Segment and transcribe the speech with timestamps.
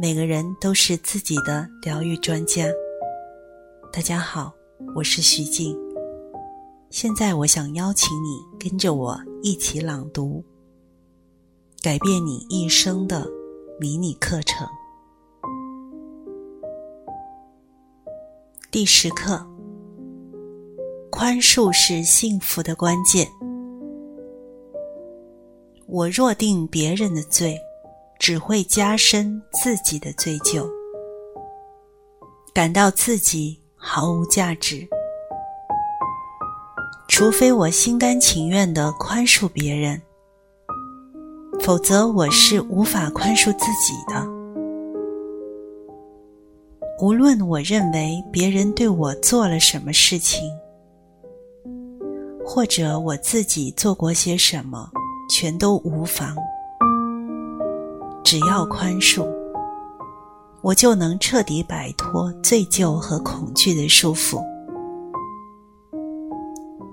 [0.00, 2.64] 每个人都是自己的疗愈专家。
[3.92, 4.54] 大家好，
[4.94, 5.76] 我是徐静。
[6.88, 10.44] 现在我想邀请你跟着我一起朗读
[11.82, 13.28] 《改变你一生的
[13.80, 14.64] 迷你课程》
[18.70, 19.44] 第十课：
[21.10, 23.26] 宽恕是幸福的关键。
[25.86, 27.60] 我若定别人的罪。
[28.28, 30.68] 只会加深自己的罪疚，
[32.52, 34.86] 感到自己毫无价值。
[37.08, 40.02] 除非我心甘情愿的宽恕别人，
[41.62, 44.22] 否则我是无法宽恕自己的。
[47.00, 50.42] 无论我认为别人对我做了什么事情，
[52.44, 54.90] 或者我自己做过些什么，
[55.30, 56.36] 全都无妨。
[58.30, 59.26] 只要宽恕，
[60.60, 64.44] 我就能彻底摆脱罪疚和恐惧的束缚。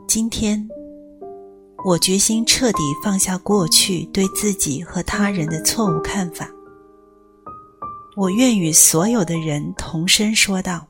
[0.07, 0.65] 今天，
[1.83, 6.49] 我决心彻底放下过去对自己和他人的错误看法。
[8.15, 10.88] 我愿与所有的人同声说道：“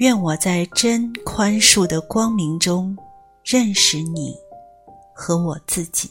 [0.00, 2.98] 愿我在真宽恕的光明中
[3.44, 4.34] 认识你
[5.14, 6.10] 和我自己。”